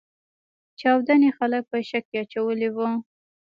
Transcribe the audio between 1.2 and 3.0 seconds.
خلګ په شک کې اچولي وو.